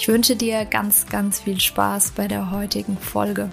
Ich 0.00 0.08
wünsche 0.08 0.34
dir 0.34 0.64
ganz, 0.64 1.04
ganz 1.10 1.40
viel 1.40 1.60
Spaß 1.60 2.12
bei 2.12 2.26
der 2.26 2.50
heutigen 2.50 2.96
Folge. 2.96 3.50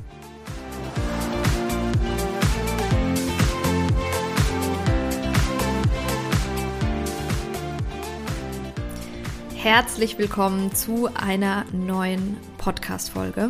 Herzlich 9.56 10.18
willkommen 10.18 10.74
zu 10.74 11.10
einer 11.14 11.66
neuen 11.74 12.38
Podcast-Folge. 12.58 13.50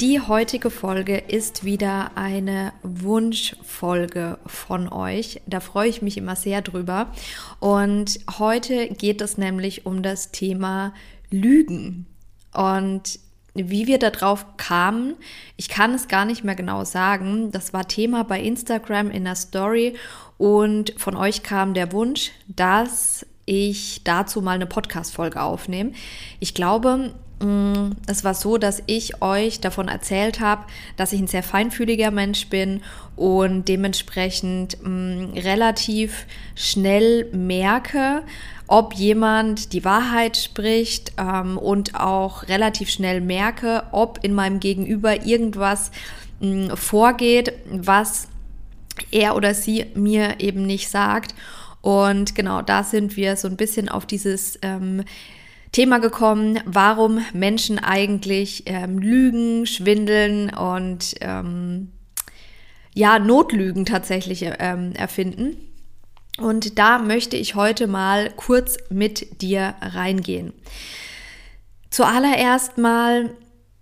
Die 0.00 0.20
heutige 0.22 0.70
Folge 0.70 1.18
ist 1.18 1.64
wieder 1.64 2.12
eine 2.14 2.72
Wunschfolge 2.82 4.38
von 4.46 4.90
euch. 4.90 5.42
Da 5.44 5.60
freue 5.60 5.90
ich 5.90 6.00
mich 6.00 6.16
immer 6.16 6.34
sehr 6.34 6.62
drüber. 6.62 7.12
Und 7.58 8.20
heute 8.38 8.88
geht 8.88 9.20
es 9.20 9.36
nämlich 9.36 9.84
um 9.84 10.02
das 10.02 10.30
Thema 10.30 10.94
Lügen. 11.30 12.06
Und 12.52 13.18
wie 13.54 13.86
wir 13.86 13.98
darauf 13.98 14.56
kamen, 14.56 15.14
ich 15.56 15.68
kann 15.68 15.94
es 15.94 16.08
gar 16.08 16.24
nicht 16.24 16.44
mehr 16.44 16.54
genau 16.54 16.84
sagen. 16.84 17.50
Das 17.50 17.72
war 17.72 17.88
Thema 17.88 18.24
bei 18.24 18.40
Instagram 18.40 19.10
in 19.10 19.24
der 19.24 19.34
Story 19.34 19.96
und 20.38 20.94
von 20.96 21.16
euch 21.16 21.42
kam 21.42 21.74
der 21.74 21.92
Wunsch, 21.92 22.30
dass 22.46 23.26
ich 23.46 24.02
dazu 24.04 24.40
mal 24.40 24.52
eine 24.52 24.66
Podcast-Folge 24.66 25.42
aufnehme. 25.42 25.92
Ich 26.38 26.54
glaube, 26.54 27.14
es 28.06 28.22
war 28.22 28.34
so, 28.34 28.58
dass 28.58 28.82
ich 28.86 29.22
euch 29.22 29.60
davon 29.60 29.88
erzählt 29.88 30.40
habe, 30.40 30.66
dass 30.96 31.12
ich 31.12 31.20
ein 31.20 31.26
sehr 31.26 31.42
feinfühliger 31.42 32.10
Mensch 32.10 32.48
bin 32.48 32.82
und 33.16 33.66
dementsprechend 33.66 34.76
mh, 34.82 34.88
mm, 34.88 35.32
relativ 35.38 36.26
schnell 36.54 37.26
merke, 37.32 38.22
ob 38.66 38.92
jemand 38.94 39.72
die 39.72 39.84
Wahrheit 39.86 40.36
spricht 40.36 41.12
ähm, 41.16 41.56
und 41.56 41.94
auch 41.94 42.46
relativ 42.48 42.90
schnell 42.90 43.22
merke, 43.22 43.84
ob 43.92 44.20
in 44.22 44.34
meinem 44.34 44.60
Gegenüber 44.60 45.24
irgendwas 45.24 45.92
mh, 46.40 46.76
vorgeht, 46.76 47.54
was 47.70 48.28
er 49.10 49.34
oder 49.34 49.54
sie 49.54 49.86
mir 49.94 50.40
eben 50.40 50.66
nicht 50.66 50.90
sagt. 50.90 51.34
Und 51.80 52.34
genau 52.34 52.60
da 52.60 52.84
sind 52.84 53.16
wir 53.16 53.36
so 53.36 53.48
ein 53.48 53.56
bisschen 53.56 53.88
auf 53.88 54.04
dieses 54.04 54.58
ähm, 54.60 55.04
Thema 55.72 55.98
gekommen, 55.98 56.60
warum 56.64 57.24
Menschen 57.32 57.78
eigentlich 57.78 58.64
ähm, 58.66 58.98
lügen, 58.98 59.66
schwindeln 59.66 60.52
und 60.52 61.14
ähm, 61.20 61.92
ja, 62.92 63.18
Notlügen 63.18 63.86
tatsächlich 63.86 64.44
ähm, 64.58 64.92
erfinden. 64.94 65.56
Und 66.38 66.78
da 66.78 66.98
möchte 66.98 67.36
ich 67.36 67.54
heute 67.54 67.86
mal 67.86 68.30
kurz 68.30 68.78
mit 68.88 69.42
dir 69.42 69.74
reingehen. 69.80 70.52
Zuallererst 71.90 72.78
mal 72.78 73.34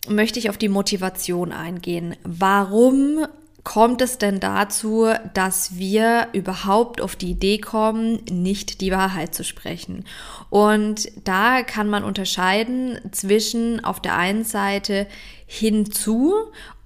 möchte 0.09 0.39
ich 0.39 0.51
auf 0.51 0.59
die 0.59 0.69
Motivation 0.69 1.53
eingehen. 1.53 2.17
Warum 2.25 3.27
kommt 3.69 4.01
es 4.01 4.17
denn 4.17 4.41
dazu, 4.41 5.09
dass 5.35 5.77
wir 5.77 6.29
überhaupt 6.33 7.03
auf 7.03 7.17
die 7.17 7.33
Idee 7.33 7.59
kommen, 7.59 8.25
nicht 8.31 8.81
die 8.81 8.91
Wahrheit 8.91 9.35
zu 9.35 9.45
sprechen? 9.45 10.07
Und 10.49 11.13
da 11.25 11.63
kann 11.65 11.87
man 11.91 12.03
unterscheiden 12.03 12.99
zwischen 13.13 13.85
auf 13.85 14.01
der 14.01 14.17
einen 14.17 14.45
Seite 14.45 15.07
hinzu 15.45 16.33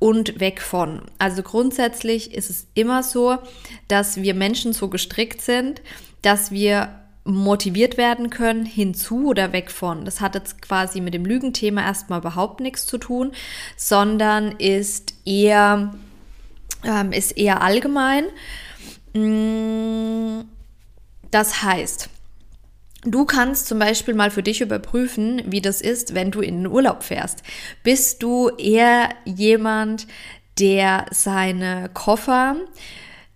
und 0.00 0.40
weg 0.40 0.60
von. 0.60 1.02
Also 1.20 1.44
grundsätzlich 1.44 2.34
ist 2.34 2.50
es 2.50 2.66
immer 2.74 3.04
so, 3.04 3.38
dass 3.86 4.16
wir 4.16 4.34
Menschen 4.34 4.72
so 4.72 4.88
gestrickt 4.88 5.40
sind, 5.40 5.82
dass 6.22 6.50
wir 6.50 6.88
motiviert 7.22 7.96
werden 7.96 8.28
können, 8.28 8.66
hinzu 8.66 9.28
oder 9.28 9.52
weg 9.52 9.70
von. 9.70 10.04
Das 10.04 10.20
hat 10.20 10.34
jetzt 10.34 10.60
quasi 10.60 11.00
mit 11.00 11.14
dem 11.14 11.26
Lügenthema 11.26 11.82
erstmal 11.82 12.18
überhaupt 12.18 12.58
nichts 12.58 12.86
zu 12.86 12.98
tun, 12.98 13.30
sondern 13.76 14.50
ist 14.58 15.14
eher 15.24 15.94
ähm, 16.84 17.12
ist 17.12 17.36
eher 17.36 17.62
allgemein. 17.62 18.24
Mm, 19.14 20.44
das 21.30 21.62
heißt, 21.62 22.08
Du 23.04 23.24
kannst 23.24 23.66
zum 23.66 23.80
Beispiel 23.80 24.14
mal 24.14 24.30
für 24.30 24.44
dich 24.44 24.60
überprüfen, 24.60 25.42
wie 25.46 25.60
das 25.60 25.80
ist, 25.80 26.14
wenn 26.14 26.30
du 26.30 26.40
in 26.40 26.58
den 26.58 26.66
Urlaub 26.68 27.02
fährst. 27.02 27.42
Bist 27.82 28.22
du 28.22 28.48
eher 28.50 29.08
jemand, 29.24 30.06
der 30.60 31.06
seine 31.10 31.90
Koffer 31.92 32.54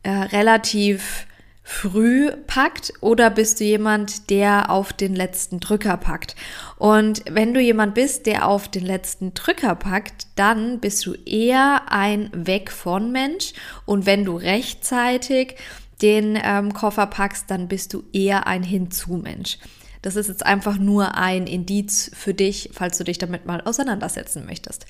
äh, 0.04 0.10
relativ 0.10 1.26
früh 1.64 2.30
packt 2.46 2.92
oder 3.00 3.28
bist 3.28 3.58
du 3.58 3.64
jemand, 3.64 4.30
der 4.30 4.70
auf 4.70 4.92
den 4.92 5.16
letzten 5.16 5.58
Drücker 5.58 5.96
packt? 5.96 6.36
Und 6.78 7.22
wenn 7.30 7.54
du 7.54 7.60
jemand 7.60 7.94
bist, 7.94 8.26
der 8.26 8.46
auf 8.46 8.68
den 8.68 8.84
letzten 8.84 9.32
Drücker 9.34 9.74
packt, 9.74 10.26
dann 10.36 10.80
bist 10.80 11.06
du 11.06 11.14
eher 11.14 11.90
ein 11.90 12.30
Weg 12.34 12.70
von 12.70 13.12
Mensch. 13.12 13.52
Und 13.86 14.04
wenn 14.06 14.24
du 14.24 14.36
rechtzeitig 14.36 15.56
den 16.02 16.38
ähm, 16.42 16.74
Koffer 16.74 17.06
packst, 17.06 17.50
dann 17.50 17.68
bist 17.68 17.94
du 17.94 18.04
eher 18.12 18.46
ein 18.46 18.62
Hinzu-Mensch. 18.62 19.58
Das 20.02 20.16
ist 20.16 20.28
jetzt 20.28 20.44
einfach 20.44 20.78
nur 20.78 21.16
ein 21.16 21.46
Indiz 21.46 22.10
für 22.14 22.34
dich, 22.34 22.70
falls 22.72 22.98
du 22.98 23.04
dich 23.04 23.18
damit 23.18 23.46
mal 23.46 23.62
auseinandersetzen 23.62 24.44
möchtest. 24.44 24.86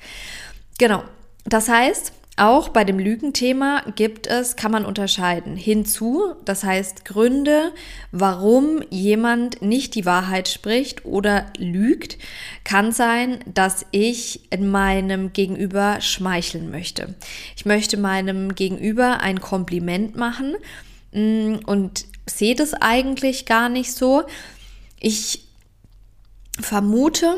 Genau. 0.77 1.03
Das 1.45 1.69
heißt, 1.69 2.11
auch 2.37 2.69
bei 2.69 2.83
dem 2.83 2.99
Lügenthema 2.99 3.81
gibt 3.95 4.27
es, 4.27 4.55
kann 4.55 4.71
man 4.71 4.85
unterscheiden 4.85 5.55
hinzu, 5.55 6.35
das 6.45 6.63
heißt 6.63 7.03
Gründe, 7.03 7.73
warum 8.11 8.83
jemand 8.91 9.63
nicht 9.63 9.95
die 9.95 10.05
Wahrheit 10.05 10.47
spricht 10.47 11.03
oder 11.03 11.47
lügt, 11.57 12.19
kann 12.63 12.91
sein, 12.91 13.39
dass 13.51 13.87
ich 13.89 14.51
in 14.51 14.69
meinem 14.69 15.33
Gegenüber 15.33 15.99
schmeicheln 15.99 16.69
möchte. 16.69 17.15
Ich 17.55 17.65
möchte 17.65 17.97
meinem 17.97 18.53
Gegenüber 18.53 19.19
ein 19.19 19.41
Kompliment 19.41 20.15
machen 20.15 20.55
mm, 21.13 21.55
und 21.65 22.05
sehe 22.27 22.53
das 22.53 22.75
eigentlich 22.75 23.47
gar 23.47 23.67
nicht 23.67 23.91
so. 23.93 24.23
Ich 24.99 25.43
vermute, 26.59 27.33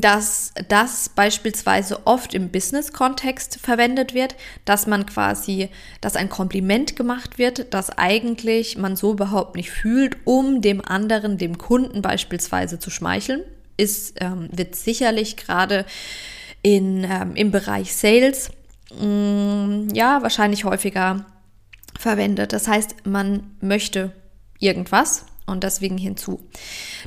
dass 0.00 0.52
das 0.68 1.08
beispielsweise 1.08 2.06
oft 2.06 2.34
im 2.34 2.50
Business-Kontext 2.50 3.58
verwendet 3.60 4.14
wird, 4.14 4.36
dass 4.64 4.86
man 4.86 5.06
quasi, 5.06 5.68
dass 6.00 6.16
ein 6.16 6.28
Kompliment 6.28 6.96
gemacht 6.96 7.38
wird, 7.38 7.72
das 7.74 7.90
eigentlich 7.90 8.78
man 8.78 8.96
so 8.96 9.12
überhaupt 9.12 9.56
nicht 9.56 9.70
fühlt, 9.70 10.16
um 10.24 10.62
dem 10.62 10.84
anderen, 10.84 11.38
dem 11.38 11.58
Kunden 11.58 12.02
beispielsweise 12.02 12.78
zu 12.78 12.90
schmeicheln, 12.90 13.42
ist, 13.76 14.16
ähm, 14.20 14.48
wird 14.52 14.76
sicherlich 14.76 15.36
gerade 15.36 15.84
in, 16.62 17.04
ähm, 17.04 17.36
im 17.36 17.50
Bereich 17.50 17.94
Sales, 17.94 18.50
mh, 18.98 19.06
mm, 19.06 19.88
ja, 19.94 20.22
wahrscheinlich 20.22 20.64
häufiger 20.64 21.26
verwendet. 21.98 22.52
Das 22.52 22.68
heißt, 22.68 23.06
man 23.06 23.56
möchte 23.60 24.12
irgendwas, 24.58 25.26
und 25.46 25.64
deswegen 25.64 25.98
hinzu. 25.98 26.40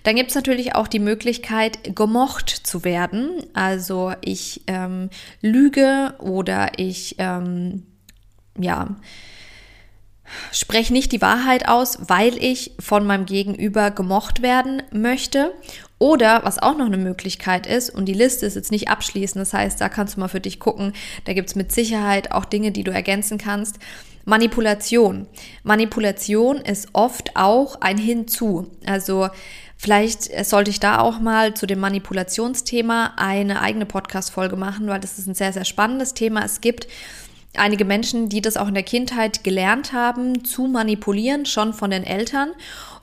Dann 0.04 0.16
gibt 0.16 0.30
es 0.30 0.36
natürlich 0.36 0.76
auch 0.76 0.88
die 0.88 1.00
Möglichkeit, 1.00 1.96
gemocht 1.96 2.50
zu 2.50 2.84
werden. 2.84 3.32
Also 3.54 4.14
ich 4.22 4.62
ähm, 4.68 5.10
lüge 5.42 6.14
oder 6.20 6.78
ich, 6.78 7.16
ähm, 7.18 7.84
ja, 8.58 8.96
spreche 10.52 10.94
nicht 10.94 11.12
die 11.12 11.22
Wahrheit 11.22 11.68
aus, 11.68 12.00
weil 12.08 12.38
ich 12.44 12.74
von 12.80 13.08
meinem 13.08 13.26
Gegenüber 13.26 13.92
gemocht 13.92 14.42
werden 14.42 14.84
möchte. 14.92 15.54
Oder 16.00 16.44
was 16.44 16.60
auch 16.60 16.78
noch 16.78 16.86
eine 16.86 16.98
Möglichkeit 16.98 17.66
ist, 17.66 17.90
und 17.90 18.06
die 18.06 18.14
Liste 18.14 18.46
ist 18.46 18.56
jetzt 18.56 18.72
nicht 18.72 18.88
abschließend, 18.88 19.42
das 19.42 19.54
heißt, 19.54 19.82
da 19.82 19.90
kannst 19.90 20.16
du 20.16 20.20
mal 20.20 20.28
für 20.28 20.40
dich 20.40 20.60
gucken, 20.60 20.94
da 21.26 21.34
gibt 21.34 21.50
es 21.50 21.56
mit 21.56 21.72
Sicherheit 21.72 22.32
auch 22.32 22.46
Dinge, 22.46 22.72
die 22.72 22.84
du 22.84 22.92
ergänzen 22.92 23.40
kannst. 23.40 23.80
Manipulation. 24.28 25.26
Manipulation 25.64 26.58
ist 26.58 26.90
oft 26.92 27.38
auch 27.38 27.80
ein 27.80 27.98
Hinzu. 27.98 28.68
Also 28.86 29.30
vielleicht 29.78 30.46
sollte 30.46 30.70
ich 30.70 30.82
da 30.82 31.00
auch 31.00 31.22
mal 31.22 31.54
zu 31.54 31.66
dem 31.66 31.80
Manipulationsthema 31.80 33.14
eine 33.16 33.62
eigene 33.62 33.86
Podcast-Folge 33.86 34.58
machen, 34.58 34.88
weil 34.88 35.00
das 35.00 35.18
ist 35.18 35.28
ein 35.28 35.34
sehr, 35.34 35.54
sehr 35.54 35.64
spannendes 35.64 36.14
Thema. 36.14 36.44
Es 36.44 36.60
gibt 36.60 36.90
einige 37.56 37.86
Menschen, 37.86 38.28
die 38.28 38.42
das 38.42 38.58
auch 38.58 38.68
in 38.68 38.74
der 38.74 38.84
Kindheit 38.84 39.46
gelernt 39.46 39.94
haben, 39.94 40.44
zu 40.44 40.68
manipulieren, 40.68 41.46
schon 41.46 41.74
von 41.74 41.90
den 41.90 42.04
Eltern. 42.04 42.52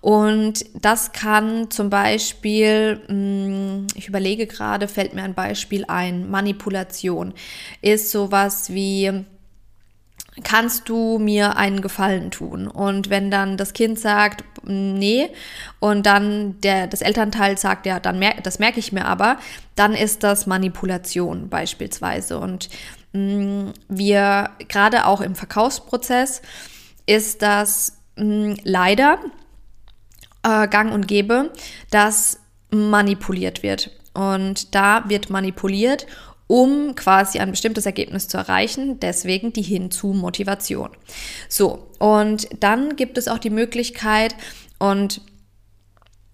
Und 0.02 0.66
das 0.74 1.12
kann 1.12 1.70
zum 1.70 1.88
Beispiel, 1.88 3.00
hm, 3.06 3.86
ich 3.94 4.08
überlege 4.08 4.46
gerade, 4.46 4.88
fällt 4.88 5.14
mir 5.14 5.22
ein 5.22 5.32
Beispiel 5.32 5.86
ein, 5.88 6.30
Manipulation 6.30 7.32
ist 7.80 8.10
sowas 8.10 8.68
wie, 8.68 9.24
kannst 10.42 10.88
du 10.88 11.18
mir 11.18 11.56
einen 11.56 11.80
Gefallen 11.80 12.30
tun? 12.30 12.66
Und 12.66 13.08
wenn 13.10 13.30
dann 13.30 13.56
das 13.56 13.72
Kind 13.72 13.98
sagt, 13.98 14.44
nee, 14.64 15.30
und 15.78 16.06
dann 16.06 16.60
der, 16.60 16.86
das 16.86 17.02
Elternteil 17.02 17.56
sagt, 17.56 17.86
ja, 17.86 18.00
dann 18.00 18.18
mer 18.18 18.34
das 18.42 18.58
merke 18.58 18.80
ich 18.80 18.92
mir 18.92 19.04
aber, 19.04 19.38
dann 19.76 19.94
ist 19.94 20.22
das 20.24 20.46
Manipulation 20.46 21.48
beispielsweise. 21.48 22.38
Und 22.38 22.68
mh, 23.12 23.20
mm, 23.20 23.72
wir, 23.88 24.50
gerade 24.68 25.06
auch 25.06 25.20
im 25.20 25.36
Verkaufsprozess, 25.36 26.42
ist 27.06 27.42
das 27.42 27.98
mh, 28.16 28.56
leider 28.64 29.18
äh, 30.42 30.66
gang 30.68 30.92
und 30.92 31.06
gäbe, 31.06 31.52
dass 31.90 32.40
manipuliert 32.70 33.62
wird. 33.62 33.90
Und 34.14 34.74
da 34.74 35.08
wird 35.08 35.30
manipuliert, 35.30 36.06
um 36.46 36.94
quasi 36.94 37.38
ein 37.38 37.50
bestimmtes 37.50 37.86
Ergebnis 37.86 38.28
zu 38.28 38.36
erreichen. 38.36 39.00
Deswegen 39.00 39.52
die 39.52 39.62
Hinzu-Motivation. 39.62 40.90
So, 41.48 41.88
und 41.98 42.48
dann 42.60 42.96
gibt 42.96 43.18
es 43.18 43.28
auch 43.28 43.38
die 43.38 43.50
Möglichkeit, 43.50 44.34
und 44.78 45.22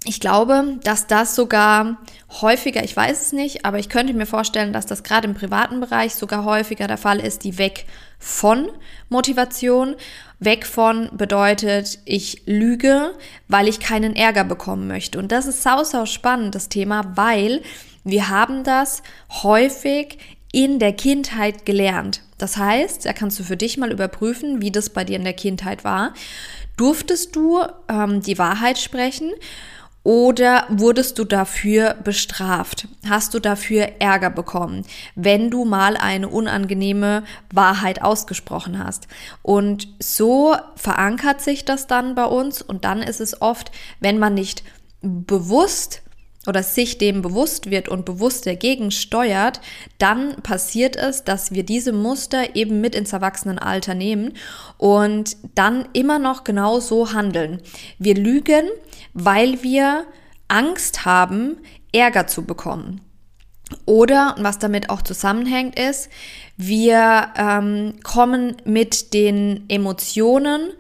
ich 0.05 0.19
glaube, 0.19 0.79
dass 0.83 1.07
das 1.07 1.37
sogar 1.37 1.99
häufiger, 2.41 2.83
ich 2.83 2.97
weiß 2.97 3.21
es 3.21 3.33
nicht, 3.33 3.67
aber 3.67 3.79
ich 3.79 3.91
könnte 3.91 4.15
mir 4.15 4.27
vorstellen, 4.27 4.73
dass 4.73 4.87
das 4.87 5.03
gerade 5.03 5.29
im 5.29 5.35
privaten 5.35 5.81
Bereich 5.81 6.15
sogar 6.15 6.45
häufiger 6.45 6.87
der 6.87 6.97
Fall 6.97 7.21
ist, 7.21 7.45
die 7.45 7.59
weg 7.59 7.85
von 8.19 8.71
Motivation. 9.11 9.97
Weg 10.39 10.67
von 10.67 11.11
bedeutet, 11.13 11.99
ich 12.07 12.45
lüge, 12.47 13.13
weil 13.47 13.69
ich 13.69 13.79
keinen 13.79 14.17
Ärger 14.17 14.45
bekommen 14.45 14.89
möchte. 14.89 15.19
Und 15.19 15.33
das 15.33 15.47
ist 15.47 15.63
sau, 15.63 15.85
sau 15.85 16.07
spannend, 16.07 16.55
das 16.55 16.71
Thema, 16.71 17.17
weil 17.17 17.61
wir 18.05 18.29
haben 18.29 18.65
das 18.65 19.03
häufig 19.43 20.19
in 20.53 20.79
der 20.79 20.93
Kindheit 20.93 21.65
gelernt. 21.65 22.23
Das 22.39 22.57
heißt, 22.57 23.05
da 23.05 23.13
kannst 23.13 23.39
du 23.39 23.45
für 23.45 23.57
dich 23.57 23.77
mal 23.77 23.93
überprüfen, 23.93 24.63
wie 24.63 24.71
das 24.71 24.91
bei 24.91 25.05
dir 25.05 25.17
in 25.17 25.25
der 25.25 25.35
Kindheit 25.35 25.85
war. 25.85 26.15
Durftest 26.77 27.37
du 27.37 27.61
ähm, 27.89 28.23
die 28.23 28.39
Wahrheit 28.39 28.79
sprechen? 28.79 29.33
Oder 30.03 30.65
wurdest 30.71 31.19
du 31.19 31.25
dafür 31.25 31.93
bestraft? 31.93 32.89
Hast 33.07 33.35
du 33.35 33.39
dafür 33.39 33.87
Ärger 33.99 34.31
bekommen, 34.31 34.87
wenn 35.15 35.51
du 35.51 35.67
mal 35.67 35.99
eine 35.99 36.29
unangenehme 36.29 37.23
Wahrheit 37.53 38.01
ausgesprochen 38.01 38.83
hast? 38.83 39.09
Und 39.43 39.89
so 39.99 40.57
verankert 40.75 41.43
sich 41.43 41.67
das 41.67 41.87
dann 41.87 42.15
bei 42.15 42.25
uns 42.25 42.63
und 42.63 42.87
dann 42.87 43.03
ist 43.03 43.21
es 43.21 43.43
oft, 43.43 43.73
wenn 44.01 44.19
man 44.19 44.33
nicht 44.33 44.65
bewusst 45.03 46.01
oder 46.47 46.63
sich 46.63 46.99
dem 46.99 47.21
bewusst 47.21 47.71
wird 47.71 47.89
und 47.89 48.05
bewusst 48.05 48.47
dagegen 48.47 48.91
steuert, 48.91 49.61
dann 49.99 50.37
passiert 50.43 50.97
es, 50.97 51.25
dass 51.25 51.53
wir 51.53 51.65
diese 51.65 51.93
Muster 51.93 52.57
eben 52.57 52.81
mit 52.81 52.95
ins 52.95 53.13
Erwachsenenalter 53.13 53.95
nehmen 53.95 54.33
und 54.79 55.37
dann 55.55 55.87
immer 55.93 56.19
noch 56.19 56.45
genau 56.45 56.81
so 56.81 57.13
handeln. 57.13 57.61
Wir 57.99 58.15
lügen, 58.15 58.65
weil 59.13 59.63
wir 59.63 60.07
Angst 60.49 61.05
haben, 61.05 61.59
Ärger 61.93 62.27
zu 62.27 62.45
bekommen. 62.45 63.03
Oder, 63.85 64.35
was 64.39 64.59
damit 64.59 64.91
auch 64.91 65.03
zusammenhängt, 65.03 65.79
ist, 65.79 66.09
wir 66.57 67.29
ähm, 67.37 67.95
kommen 68.03 68.57
mit 68.65 69.15
den 69.15 69.65
Emotionen, 69.69 70.73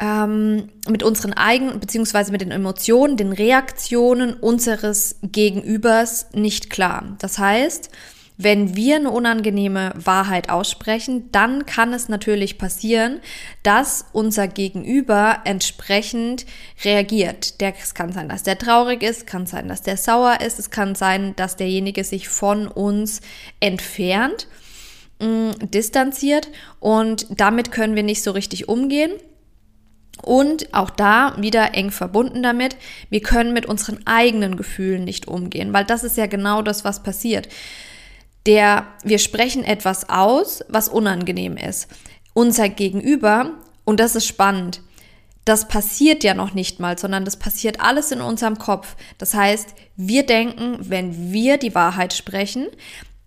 ähm, 0.00 0.70
mit 0.88 1.02
unseren 1.02 1.34
eigenen, 1.34 1.78
beziehungsweise 1.78 2.32
mit 2.32 2.40
den 2.40 2.50
Emotionen, 2.50 3.16
den 3.16 3.32
Reaktionen 3.32 4.34
unseres 4.34 5.16
Gegenübers 5.22 6.26
nicht 6.32 6.70
klar. 6.70 7.16
Das 7.18 7.38
heißt, 7.38 7.90
wenn 8.42 8.74
wir 8.74 8.96
eine 8.96 9.10
unangenehme 9.10 9.92
Wahrheit 9.94 10.48
aussprechen, 10.48 11.30
dann 11.30 11.66
kann 11.66 11.92
es 11.92 12.08
natürlich 12.08 12.56
passieren, 12.56 13.20
dass 13.62 14.06
unser 14.14 14.48
Gegenüber 14.48 15.40
entsprechend 15.44 16.46
reagiert. 16.82 17.60
Der, 17.60 17.74
es 17.78 17.92
kann 17.92 18.12
sein, 18.14 18.30
dass 18.30 18.42
der 18.42 18.56
traurig 18.56 19.02
ist, 19.02 19.26
kann 19.26 19.44
sein, 19.44 19.68
dass 19.68 19.82
der 19.82 19.98
sauer 19.98 20.40
ist, 20.40 20.58
es 20.58 20.70
kann 20.70 20.94
sein, 20.94 21.36
dass 21.36 21.56
derjenige 21.56 22.02
sich 22.02 22.30
von 22.30 22.66
uns 22.66 23.20
entfernt, 23.60 24.48
mh, 25.20 25.28
mm, 25.28 25.70
distanziert 25.70 26.48
und 26.78 27.26
damit 27.28 27.70
können 27.70 27.94
wir 27.94 28.02
nicht 28.02 28.22
so 28.22 28.30
richtig 28.30 28.70
umgehen. 28.70 29.12
Und 30.22 30.74
auch 30.74 30.90
da 30.90 31.34
wieder 31.38 31.74
eng 31.74 31.90
verbunden 31.90 32.42
damit, 32.42 32.76
wir 33.08 33.20
können 33.20 33.52
mit 33.52 33.66
unseren 33.66 34.06
eigenen 34.06 34.56
Gefühlen 34.56 35.04
nicht 35.04 35.28
umgehen, 35.28 35.72
weil 35.72 35.84
das 35.84 36.04
ist 36.04 36.16
ja 36.16 36.26
genau 36.26 36.62
das, 36.62 36.84
was 36.84 37.02
passiert. 37.02 37.48
Der, 38.46 38.86
wir 39.02 39.18
sprechen 39.18 39.64
etwas 39.64 40.08
aus, 40.08 40.62
was 40.68 40.88
unangenehm 40.88 41.56
ist. 41.56 41.88
Unser 42.32 42.68
Gegenüber, 42.68 43.52
und 43.84 44.00
das 44.00 44.16
ist 44.16 44.26
spannend, 44.26 44.80
das 45.44 45.68
passiert 45.68 46.22
ja 46.22 46.34
noch 46.34 46.54
nicht 46.54 46.80
mal, 46.80 46.98
sondern 46.98 47.24
das 47.24 47.38
passiert 47.38 47.80
alles 47.80 48.12
in 48.12 48.20
unserem 48.20 48.58
Kopf. 48.58 48.96
Das 49.18 49.34
heißt, 49.34 49.74
wir 49.96 50.24
denken, 50.24 50.76
wenn 50.80 51.32
wir 51.32 51.56
die 51.56 51.74
Wahrheit 51.74 52.12
sprechen, 52.12 52.68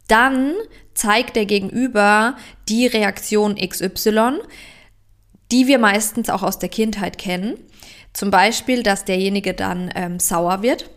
dann 0.08 0.54
zeigt 0.94 1.36
der 1.36 1.46
Gegenüber 1.46 2.38
die 2.70 2.88
Reaktion 2.88 3.56
XY 3.56 4.40
die 5.54 5.68
wir 5.68 5.78
meistens 5.78 6.32
auch 6.32 6.42
aus 6.42 6.58
der 6.58 6.68
Kindheit 6.68 7.20
kennen. 7.20 7.58
Zum 8.12 8.32
Beispiel, 8.32 8.82
dass 8.82 9.06
derjenige 9.06 9.54
dann 9.54 9.92
ähm, 9.94 10.20
sauer 10.20 10.64
wird. 10.64 10.90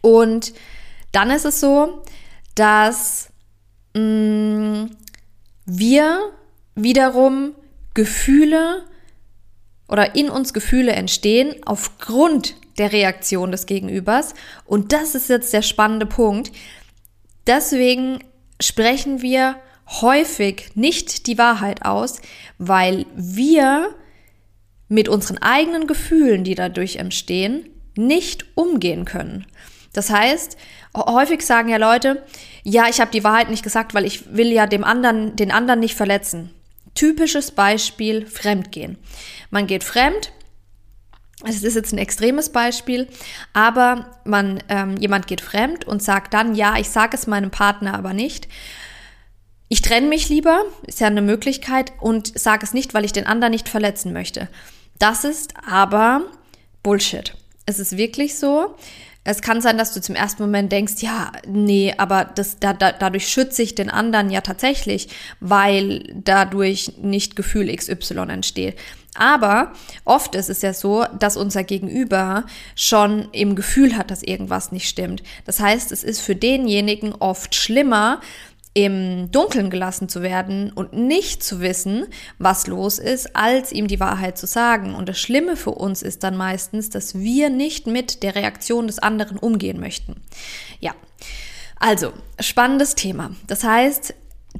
Und 0.00 0.52
dann 1.12 1.30
ist 1.30 1.44
es 1.44 1.60
so, 1.60 2.02
dass 2.56 3.28
mh, 3.94 4.02
mm, 4.02 4.90
wir 5.64 6.32
wiederum 6.74 7.54
Gefühle 7.94 8.84
oder 9.86 10.16
in 10.16 10.30
uns 10.30 10.52
Gefühle 10.52 10.92
entstehen 10.92 11.54
aufgrund 11.64 12.56
der 12.78 12.92
Reaktion 12.92 13.52
des 13.52 13.66
Gegenübers. 13.66 14.34
Und 14.64 14.92
das 14.92 15.14
ist 15.14 15.28
jetzt 15.28 15.52
der 15.52 15.62
spannende 15.62 16.06
Punkt. 16.06 16.50
Deswegen 17.46 18.24
sprechen 18.60 19.22
wir 19.22 19.56
häufig 19.88 20.70
nicht 20.74 21.26
die 21.26 21.38
Wahrheit 21.38 21.84
aus, 21.84 22.20
weil 22.58 23.06
wir 23.14 23.94
mit 24.88 25.08
unseren 25.08 25.38
eigenen 25.38 25.86
Gefühlen, 25.86 26.44
die 26.44 26.54
dadurch 26.54 26.96
entstehen, 26.96 27.68
nicht 27.96 28.46
umgehen 28.54 29.04
können. 29.04 29.46
Das 29.92 30.10
heißt, 30.10 30.56
häufig 30.96 31.42
sagen 31.44 31.68
ja 31.68 31.76
Leute, 31.76 32.22
ja, 32.62 32.88
ich 32.88 33.00
habe 33.00 33.10
die 33.10 33.24
Wahrheit 33.24 33.50
nicht 33.50 33.62
gesagt, 33.62 33.94
weil 33.94 34.04
ich 34.04 34.34
will 34.34 34.52
ja 34.52 34.66
dem 34.66 34.84
anderen, 34.84 35.36
den 35.36 35.50
anderen 35.50 35.80
nicht 35.80 35.94
verletzen. 35.94 36.50
Typisches 36.94 37.50
Beispiel 37.50 38.26
Fremdgehen. 38.26 38.98
Man 39.50 39.66
geht 39.66 39.84
fremd, 39.84 40.32
es 41.44 41.62
ist 41.62 41.76
jetzt 41.76 41.92
ein 41.92 41.98
extremes 41.98 42.50
Beispiel, 42.50 43.08
aber 43.52 44.06
man, 44.24 44.62
ähm, 44.68 44.96
jemand 44.96 45.26
geht 45.26 45.40
fremd 45.40 45.84
und 45.84 46.02
sagt 46.02 46.34
dann, 46.34 46.54
ja, 46.54 46.76
ich 46.76 46.90
sage 46.90 47.16
es 47.16 47.26
meinem 47.26 47.50
Partner 47.50 47.94
aber 47.94 48.12
nicht, 48.12 48.48
ich 49.68 49.82
trenne 49.82 50.08
mich 50.08 50.28
lieber, 50.28 50.62
ist 50.86 51.00
ja 51.00 51.06
eine 51.06 51.22
Möglichkeit, 51.22 51.92
und 52.00 52.38
sage 52.38 52.64
es 52.64 52.72
nicht, 52.72 52.94
weil 52.94 53.04
ich 53.04 53.12
den 53.12 53.26
anderen 53.26 53.52
nicht 53.52 53.68
verletzen 53.68 54.12
möchte. 54.12 54.48
Das 54.98 55.24
ist 55.24 55.54
aber 55.68 56.22
Bullshit. 56.82 57.34
Es 57.66 57.78
ist 57.78 57.96
wirklich 57.96 58.38
so. 58.38 58.74
Es 59.24 59.42
kann 59.42 59.60
sein, 59.60 59.76
dass 59.76 59.92
du 59.92 60.00
zum 60.00 60.14
ersten 60.14 60.42
Moment 60.42 60.72
denkst, 60.72 60.94
ja, 61.02 61.32
nee, 61.46 61.92
aber 61.98 62.24
das, 62.24 62.58
da, 62.60 62.72
da, 62.72 62.92
dadurch 62.92 63.28
schütze 63.28 63.62
ich 63.62 63.74
den 63.74 63.90
anderen 63.90 64.30
ja 64.30 64.40
tatsächlich, 64.40 65.08
weil 65.40 66.10
dadurch 66.14 66.94
nicht 66.96 67.36
Gefühl 67.36 67.74
XY 67.74 68.20
entsteht. 68.30 68.76
Aber 69.14 69.72
oft 70.06 70.34
ist 70.34 70.48
es 70.48 70.62
ja 70.62 70.72
so, 70.72 71.04
dass 71.18 71.36
unser 71.36 71.62
Gegenüber 71.62 72.46
schon 72.74 73.28
im 73.32 73.54
Gefühl 73.54 73.98
hat, 73.98 74.10
dass 74.10 74.22
irgendwas 74.22 74.72
nicht 74.72 74.88
stimmt. 74.88 75.22
Das 75.44 75.60
heißt, 75.60 75.92
es 75.92 76.04
ist 76.04 76.20
für 76.20 76.36
denjenigen 76.36 77.12
oft 77.12 77.54
schlimmer, 77.54 78.20
im 78.78 79.32
Dunkeln 79.32 79.70
gelassen 79.70 80.08
zu 80.08 80.22
werden 80.22 80.70
und 80.72 80.92
nicht 80.92 81.42
zu 81.42 81.60
wissen, 81.60 82.06
was 82.38 82.68
los 82.68 83.00
ist, 83.00 83.34
als 83.34 83.72
ihm 83.72 83.88
die 83.88 83.98
Wahrheit 83.98 84.38
zu 84.38 84.46
sagen. 84.46 84.94
Und 84.94 85.08
das 85.08 85.18
Schlimme 85.18 85.56
für 85.56 85.72
uns 85.72 86.00
ist 86.00 86.22
dann 86.22 86.36
meistens, 86.36 86.88
dass 86.88 87.18
wir 87.18 87.50
nicht 87.50 87.88
mit 87.88 88.22
der 88.22 88.36
Reaktion 88.36 88.86
des 88.86 89.00
anderen 89.00 89.36
umgehen 89.36 89.80
möchten. 89.80 90.22
Ja, 90.78 90.94
also 91.80 92.12
spannendes 92.38 92.94
Thema. 92.94 93.32
Das 93.48 93.64
heißt, 93.64 94.14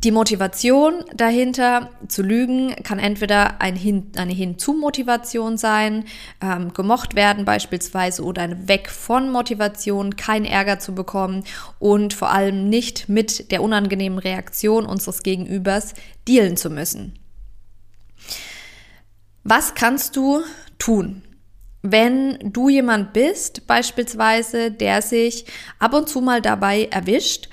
die 0.05 0.13
Motivation 0.13 1.05
dahinter 1.13 1.91
zu 2.07 2.23
lügen 2.23 2.75
kann 2.85 3.01
entweder 3.01 3.61
ein 3.61 3.75
Hin, 3.75 4.13
eine 4.17 4.33
Hinzu-Motivation 4.33 5.57
sein, 5.57 6.05
ähm, 6.41 6.73
gemocht 6.73 7.17
werden 7.17 7.45
beispielsweise 7.45 8.23
oder 8.23 8.43
eine 8.43 8.69
Weg 8.69 8.91
von 8.91 9.33
Motivation, 9.33 10.15
kein 10.15 10.45
Ärger 10.45 10.79
zu 10.79 10.95
bekommen 10.95 11.43
und 11.81 12.15
vor 12.15 12.31
allem 12.31 12.69
nicht 12.69 13.09
mit 13.09 13.51
der 13.51 13.61
unangenehmen 13.61 14.21
Reaktion 14.21 14.87
unseres 14.87 15.25
Gegenübers 15.25 15.95
dealen 16.29 16.57
zu 16.57 16.71
müssen. 16.71 17.19
Was 19.43 19.75
kannst 19.75 20.15
du 20.15 20.43
tun? 20.79 21.23
Wenn 21.83 22.39
du 22.53 22.69
jemand 22.69 23.13
bist, 23.13 23.67
beispielsweise, 23.67 24.71
der 24.71 25.03
sich 25.03 25.47
ab 25.81 25.93
und 25.95 26.09
zu 26.09 26.21
mal 26.21 26.41
dabei 26.41 26.85
erwischt, 26.85 27.49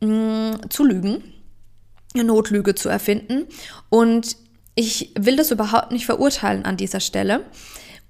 mh, 0.00 0.52
mm, 0.52 0.70
zu 0.70 0.84
lügen, 0.84 1.39
eine 2.14 2.24
Notlüge 2.24 2.74
zu 2.74 2.88
erfinden. 2.88 3.46
Und 3.88 4.36
ich 4.74 5.12
will 5.18 5.36
das 5.36 5.50
überhaupt 5.50 5.92
nicht 5.92 6.06
verurteilen 6.06 6.64
an 6.64 6.76
dieser 6.76 7.00
Stelle 7.00 7.44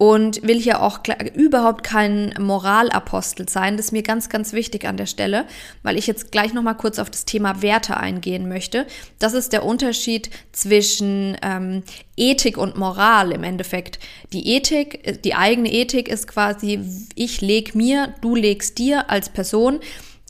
und 0.00 0.42
will 0.42 0.58
hier 0.58 0.80
auch 0.80 1.00
überhaupt 1.34 1.82
kein 1.82 2.32
Moralapostel 2.40 3.46
sein. 3.50 3.76
Das 3.76 3.86
ist 3.86 3.92
mir 3.92 4.02
ganz, 4.02 4.30
ganz 4.30 4.54
wichtig 4.54 4.86
an 4.86 4.96
der 4.96 5.04
Stelle, 5.04 5.44
weil 5.82 5.98
ich 5.98 6.06
jetzt 6.06 6.32
gleich 6.32 6.54
nochmal 6.54 6.78
kurz 6.78 6.98
auf 6.98 7.10
das 7.10 7.26
Thema 7.26 7.60
Werte 7.60 7.98
eingehen 7.98 8.48
möchte. 8.48 8.86
Das 9.18 9.34
ist 9.34 9.52
der 9.52 9.62
Unterschied 9.62 10.30
zwischen 10.52 11.36
ähm, 11.42 11.82
Ethik 12.16 12.56
und 12.56 12.78
Moral 12.78 13.30
im 13.30 13.44
Endeffekt. 13.44 13.98
Die 14.32 14.48
Ethik, 14.54 15.22
die 15.22 15.34
eigene 15.34 15.70
Ethik 15.70 16.08
ist 16.08 16.26
quasi, 16.26 16.80
ich 17.14 17.42
leg 17.42 17.74
mir, 17.74 18.14
du 18.22 18.34
legst 18.34 18.78
dir 18.78 19.10
als 19.10 19.28
Person 19.28 19.80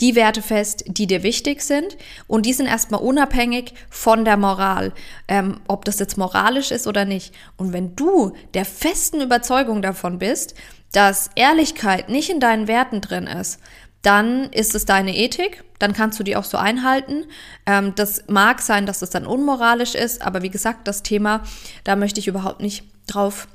die 0.01 0.15
Werte 0.15 0.43
fest, 0.43 0.85
die 0.87 1.07
dir 1.07 1.23
wichtig 1.23 1.63
sind. 1.63 1.97
Und 2.27 2.47
die 2.47 2.53
sind 2.53 2.67
erstmal 2.67 3.01
unabhängig 3.01 3.75
von 3.91 4.25
der 4.25 4.37
Moral, 4.37 4.93
ähm, 5.29 5.61
ob 5.69 5.85
das 5.85 5.99
jetzt 5.99 6.17
moralisch 6.17 6.71
ist 6.71 6.87
oder 6.87 7.05
nicht. 7.05 7.35
Und 7.57 7.73
wenn 7.73 7.97
du 7.97 8.33
der 8.55 8.65
festen 8.65 9.21
Überzeugung 9.21 9.83
davon 9.83 10.19
bist, 10.19 10.55
dass 10.93 11.31
Ehrlichkeit 11.37 12.09
nicht 12.09 12.31
in 12.31 12.41
deinen 12.41 12.67
Werten 12.67 13.01
drin 13.01 13.27
ist, 13.27 13.61
dann 14.03 14.45
ist 14.51 14.75
es 14.75 14.87
deine 14.87 15.15
Ethik, 15.15 15.63
dann 15.79 15.93
kannst 15.93 16.19
du 16.19 16.23
die 16.23 16.37
auch 16.37 16.45
so 16.45 16.57
einhalten. 16.57 17.27
Ähm, 17.67 17.95
das 17.95 18.25
mag 18.29 18.63
sein, 18.63 18.87
dass 18.87 19.03
es 19.03 19.11
dann 19.11 19.27
unmoralisch 19.27 19.95
ist, 19.95 20.23
aber 20.23 20.43
wie 20.43 20.51
gesagt, 20.51 20.89
das 20.89 21.03
Thema, 21.03 21.43
da 21.85 21.97
möchte 21.97 22.19
ich 22.19 22.27
überhaupt 22.29 22.61
nicht 22.61 22.85
drauf 23.07 23.47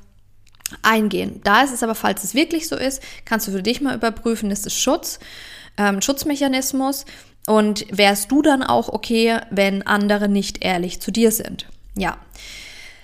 eingehen. 0.82 1.40
Da 1.44 1.62
ist 1.62 1.72
es 1.72 1.82
aber, 1.82 1.94
falls 1.94 2.24
es 2.24 2.34
wirklich 2.34 2.68
so 2.68 2.76
ist, 2.76 3.02
kannst 3.24 3.46
du 3.48 3.52
für 3.52 3.62
dich 3.62 3.80
mal 3.80 3.96
überprüfen, 3.96 4.50
ist 4.50 4.66
es 4.66 4.74
Schutz 4.74 5.18
ähm, 5.76 6.00
Schutzmechanismus 6.00 7.04
und 7.46 7.86
wärst 7.90 8.30
du 8.30 8.42
dann 8.42 8.62
auch 8.62 8.88
okay, 8.88 9.38
wenn 9.50 9.86
andere 9.86 10.28
nicht 10.28 10.64
ehrlich 10.64 11.00
zu 11.00 11.10
dir 11.10 11.30
sind? 11.30 11.66
Ja. 11.96 12.18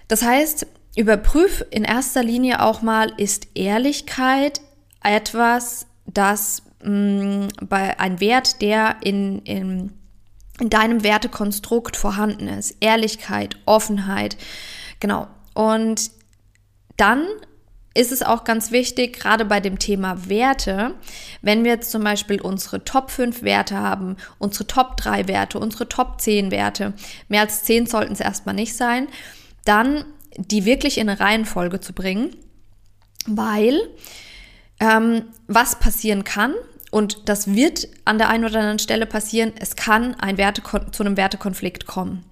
Das 0.08 0.22
heißt, 0.22 0.66
überprüf 0.96 1.64
in 1.70 1.84
erster 1.84 2.22
Linie 2.22 2.62
auch 2.62 2.82
mal, 2.82 3.12
ist 3.16 3.48
Ehrlichkeit 3.54 4.60
etwas, 5.02 5.86
das 6.06 6.62
mh, 6.82 6.90
mm, 6.90 7.48
bei 7.68 7.98
ein 7.98 8.20
Wert, 8.20 8.60
der 8.60 8.96
in, 9.02 9.40
in, 9.42 9.92
in 10.60 10.70
deinem 10.70 11.02
Wertekonstrukt 11.02 11.96
vorhanden 11.96 12.48
ist. 12.48 12.76
Ehrlichkeit, 12.80 13.56
Offenheit, 13.64 14.36
genau. 15.00 15.28
Und 15.54 16.10
dann 16.96 17.26
ist 17.94 18.12
es 18.12 18.22
auch 18.22 18.44
ganz 18.44 18.70
wichtig, 18.70 19.18
gerade 19.18 19.44
bei 19.44 19.60
dem 19.60 19.78
Thema 19.78 20.28
Werte, 20.28 20.94
wenn 21.42 21.64
wir 21.64 21.72
jetzt 21.72 21.90
zum 21.90 22.04
Beispiel 22.04 22.40
unsere 22.40 22.84
Top 22.84 23.10
5 23.10 23.42
Werte 23.42 23.76
haben, 23.76 24.16
unsere 24.38 24.66
Top 24.66 24.96
3 24.96 25.28
Werte, 25.28 25.58
unsere 25.58 25.88
Top 25.88 26.20
10 26.20 26.50
Werte, 26.50 26.94
mehr 27.28 27.42
als 27.42 27.64
10 27.64 27.86
sollten 27.86 28.12
es 28.12 28.20
erstmal 28.20 28.54
nicht 28.54 28.76
sein, 28.76 29.08
dann 29.64 30.04
die 30.36 30.64
wirklich 30.64 30.98
in 30.98 31.08
eine 31.08 31.20
Reihenfolge 31.20 31.80
zu 31.80 31.92
bringen, 31.92 32.34
weil 33.26 33.80
ähm, 34.80 35.26
was 35.46 35.78
passieren 35.78 36.24
kann, 36.24 36.54
und 36.90 37.30
das 37.30 37.54
wird 37.54 37.88
an 38.04 38.18
der 38.18 38.28
einen 38.28 38.44
oder 38.44 38.58
anderen 38.58 38.78
Stelle 38.78 39.06
passieren, 39.06 39.52
es 39.58 39.76
kann 39.76 40.14
ein 40.16 40.36
zu 40.36 41.02
einem 41.02 41.16
Wertekonflikt 41.16 41.86
kommen. 41.86 42.22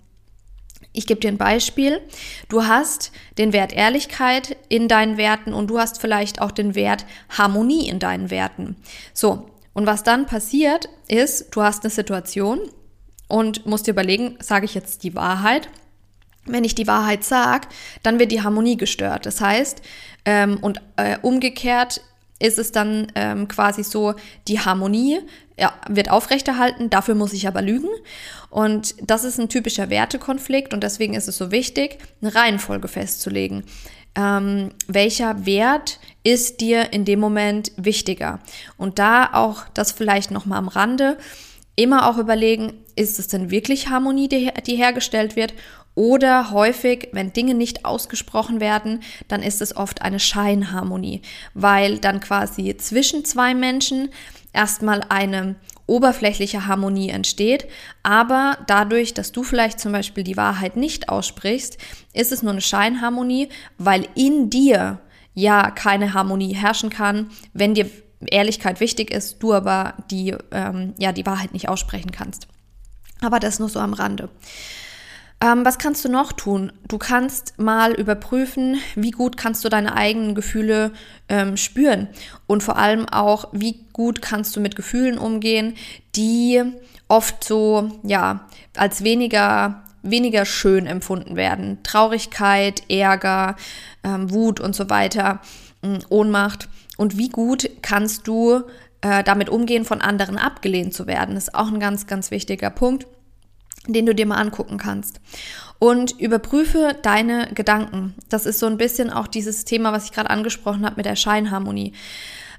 Ich 0.92 1.06
gebe 1.06 1.20
dir 1.20 1.28
ein 1.28 1.38
Beispiel. 1.38 2.00
Du 2.48 2.66
hast 2.66 3.12
den 3.38 3.52
Wert 3.52 3.72
Ehrlichkeit 3.72 4.56
in 4.68 4.88
deinen 4.88 5.16
Werten 5.16 5.54
und 5.54 5.68
du 5.68 5.78
hast 5.78 6.00
vielleicht 6.00 6.40
auch 6.40 6.50
den 6.50 6.74
Wert 6.74 7.06
Harmonie 7.28 7.88
in 7.88 8.00
deinen 8.00 8.30
Werten. 8.30 8.76
So, 9.14 9.50
und 9.72 9.86
was 9.86 10.02
dann 10.02 10.26
passiert 10.26 10.88
ist, 11.06 11.54
du 11.54 11.62
hast 11.62 11.84
eine 11.84 11.90
Situation 11.90 12.60
und 13.28 13.66
musst 13.66 13.86
dir 13.86 13.92
überlegen, 13.92 14.36
sage 14.40 14.64
ich 14.64 14.74
jetzt 14.74 15.04
die 15.04 15.14
Wahrheit? 15.14 15.68
Wenn 16.46 16.64
ich 16.64 16.74
die 16.74 16.86
Wahrheit 16.86 17.22
sage, 17.22 17.68
dann 18.02 18.18
wird 18.18 18.32
die 18.32 18.42
Harmonie 18.42 18.76
gestört. 18.76 19.26
Das 19.26 19.40
heißt, 19.40 19.82
ähm, 20.24 20.58
und 20.60 20.80
äh, 20.96 21.18
umgekehrt 21.22 22.00
ist 22.40 22.58
es 22.58 22.72
dann 22.72 23.12
ähm, 23.14 23.46
quasi 23.46 23.84
so, 23.84 24.14
die 24.48 24.60
Harmonie 24.60 25.20
ja, 25.58 25.72
wird 25.88 26.10
aufrechterhalten, 26.10 26.90
dafür 26.90 27.14
muss 27.14 27.32
ich 27.32 27.46
aber 27.46 27.62
lügen. 27.62 27.90
Und 28.48 28.96
das 29.02 29.24
ist 29.24 29.38
ein 29.38 29.48
typischer 29.48 29.90
Wertekonflikt 29.90 30.74
und 30.74 30.82
deswegen 30.82 31.14
ist 31.14 31.28
es 31.28 31.36
so 31.36 31.52
wichtig, 31.52 31.98
eine 32.20 32.34
Reihenfolge 32.34 32.88
festzulegen. 32.88 33.64
Ähm, 34.16 34.70
welcher 34.88 35.46
Wert 35.46 36.00
ist 36.24 36.60
dir 36.60 36.92
in 36.92 37.04
dem 37.04 37.20
Moment 37.20 37.70
wichtiger? 37.76 38.40
Und 38.76 38.98
da 38.98 39.30
auch 39.34 39.64
das 39.74 39.92
vielleicht 39.92 40.30
nochmal 40.32 40.58
am 40.58 40.68
Rande, 40.68 41.16
immer 41.76 42.08
auch 42.08 42.18
überlegen, 42.18 42.72
ist 42.96 43.18
es 43.18 43.28
denn 43.28 43.50
wirklich 43.50 43.88
Harmonie, 43.88 44.28
die, 44.28 44.50
die 44.66 44.76
hergestellt 44.76 45.36
wird 45.36 45.54
oder 46.00 46.50
häufig, 46.50 47.10
wenn 47.12 47.34
Dinge 47.34 47.52
nicht 47.52 47.84
ausgesprochen 47.84 48.58
werden, 48.58 49.00
dann 49.28 49.42
ist 49.42 49.60
es 49.60 49.76
oft 49.76 50.00
eine 50.00 50.18
Scheinharmonie, 50.18 51.20
weil 51.52 51.98
dann 51.98 52.20
quasi 52.20 52.74
zwischen 52.78 53.26
zwei 53.26 53.54
Menschen 53.54 54.08
erstmal 54.54 55.02
eine 55.10 55.56
oberflächliche 55.86 56.66
Harmonie 56.66 57.10
entsteht, 57.10 57.66
aber 58.02 58.56
dadurch, 58.66 59.12
dass 59.12 59.30
du 59.32 59.42
vielleicht 59.42 59.78
zum 59.78 59.92
Beispiel 59.92 60.24
die 60.24 60.38
Wahrheit 60.38 60.74
nicht 60.74 61.10
aussprichst, 61.10 61.76
ist 62.14 62.32
es 62.32 62.42
nur 62.42 62.52
eine 62.52 62.62
Scheinharmonie, 62.62 63.50
weil 63.76 64.08
in 64.14 64.48
dir 64.48 65.00
ja 65.34 65.70
keine 65.70 66.14
Harmonie 66.14 66.54
herrschen 66.54 66.88
kann, 66.88 67.28
wenn 67.52 67.74
dir 67.74 67.90
Ehrlichkeit 68.24 68.80
wichtig 68.80 69.10
ist, 69.10 69.42
du 69.42 69.52
aber 69.52 69.96
die, 70.10 70.34
ähm, 70.50 70.94
ja, 70.98 71.12
die 71.12 71.26
Wahrheit 71.26 71.52
nicht 71.52 71.68
aussprechen 71.68 72.10
kannst. 72.10 72.48
Aber 73.20 73.38
das 73.38 73.58
nur 73.58 73.68
so 73.68 73.80
am 73.80 73.92
Rande. 73.92 74.30
Ähm, 75.42 75.64
was 75.64 75.78
kannst 75.78 76.04
du 76.04 76.10
noch 76.10 76.32
tun? 76.32 76.70
Du 76.86 76.98
kannst 76.98 77.58
mal 77.58 77.92
überprüfen, 77.92 78.76
wie 78.94 79.10
gut 79.10 79.38
kannst 79.38 79.64
du 79.64 79.70
deine 79.70 79.96
eigenen 79.96 80.34
Gefühle 80.34 80.92
ähm, 81.28 81.56
spüren 81.56 82.08
und 82.46 82.62
vor 82.62 82.76
allem 82.76 83.08
auch, 83.08 83.48
wie 83.52 83.86
gut 83.92 84.20
kannst 84.20 84.54
du 84.54 84.60
mit 84.60 84.76
Gefühlen 84.76 85.18
umgehen, 85.18 85.74
die 86.14 86.62
oft 87.08 87.42
so, 87.42 88.00
ja, 88.02 88.46
als 88.76 89.02
weniger 89.02 89.82
weniger 90.02 90.46
schön 90.46 90.86
empfunden 90.86 91.36
werden. 91.36 91.78
Traurigkeit, 91.82 92.82
Ärger, 92.90 93.56
ähm, 94.02 94.30
Wut 94.30 94.58
und 94.58 94.74
so 94.74 94.88
weiter, 94.88 95.40
äh, 95.82 95.98
Ohnmacht. 96.08 96.68
Und 96.96 97.18
wie 97.18 97.28
gut 97.28 97.68
kannst 97.82 98.26
du 98.26 98.62
äh, 99.02 99.22
damit 99.24 99.48
umgehen, 99.48 99.84
von 99.84 100.00
anderen 100.00 100.38
abgelehnt 100.38 100.94
zu 100.94 101.06
werden? 101.06 101.36
Ist 101.36 101.54
auch 101.54 101.68
ein 101.68 101.80
ganz, 101.80 102.06
ganz 102.06 102.30
wichtiger 102.30 102.70
Punkt 102.70 103.06
den 103.86 104.06
du 104.06 104.14
dir 104.14 104.26
mal 104.26 104.36
angucken 104.36 104.78
kannst. 104.78 105.20
Und 105.78 106.20
überprüfe 106.20 106.96
deine 107.02 107.48
Gedanken. 107.54 108.14
Das 108.28 108.44
ist 108.44 108.58
so 108.58 108.66
ein 108.66 108.76
bisschen 108.76 109.10
auch 109.10 109.26
dieses 109.26 109.64
Thema, 109.64 109.92
was 109.92 110.04
ich 110.04 110.12
gerade 110.12 110.30
angesprochen 110.30 110.84
habe 110.84 110.96
mit 110.96 111.06
der 111.06 111.16
Scheinharmonie. 111.16 111.94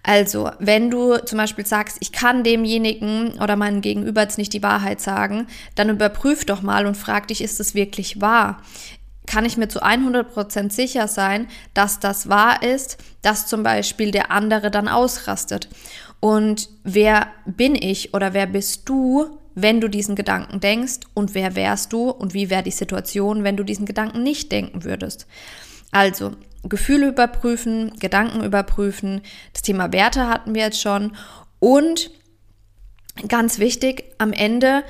Also, 0.04 0.50
wenn 0.58 0.90
du 0.90 1.18
zum 1.18 1.38
Beispiel 1.38 1.66
sagst, 1.66 1.98
ich 2.00 2.12
kann 2.12 2.44
demjenigen 2.44 3.34
oder 3.40 3.56
meinem 3.56 3.82
Gegenüber 3.82 4.22
jetzt 4.22 4.40
nicht 4.40 4.54
die 4.54 4.64
Wahrheit 4.64 5.00
sagen, 5.00 5.46
dann 5.76 5.90
überprüf 5.90 6.46
doch 6.46 6.64
mal 6.64 6.88
und 6.88 6.98
frag 6.98 7.28
dich, 7.28 7.44
ist 7.44 7.60
es 7.60 7.76
wirklich 7.76 8.20
wahr? 8.20 8.64
Kann 9.28 9.46
ich 9.46 9.58
mir 9.58 9.68
zu 9.68 9.84
100% 9.84 10.72
sicher 10.72 11.08
sein, 11.08 11.48
dass 11.76 12.00
das 12.00 12.28
wahr 12.28 12.64
ist, 12.64 12.98
dass 13.22 13.46
zum 13.46 13.62
Beispiel 13.62 14.10
der 14.10 14.32
andere 14.32 14.72
dann 14.72 14.88
ausrastet? 14.88 15.70
Und 16.20 16.70
wer 16.84 17.28
bin 17.46 17.76
ich 17.76 18.16
oder 18.16 18.34
wer 18.34 18.48
bist 18.48 18.90
du, 18.90 19.38
wenn 19.56 19.82
du 19.82 19.88
diesen 19.88 20.16
Gedanken 20.16 20.60
denkst 20.60 21.02
und 21.14 21.34
wer 21.34 21.56
wärst 21.56 21.94
du 21.94 22.10
und 22.10 22.34
wie 22.34 22.50
wäre 22.50 22.64
die 22.64 22.72
Situation, 22.72 23.44
wenn 23.44 23.58
du 23.58 23.64
diesen 23.64 23.86
Gedanken 23.86 24.24
nicht 24.24 24.52
denken 24.52 24.84
würdest. 24.84 25.28
Also 25.92 26.32
Gefühle 26.64 27.08
überprüfen, 27.08 27.94
Gedanken 28.00 28.44
überprüfen, 28.44 29.22
das 29.54 29.62
Thema 29.62 29.92
Werte 29.92 30.28
hatten 30.28 30.56
wir 30.56 30.64
jetzt 30.64 30.82
schon 30.82 31.16
und 31.60 32.12
ganz 33.28 33.60
wichtig, 33.60 34.06
am 34.18 34.32
Ende 34.32 34.84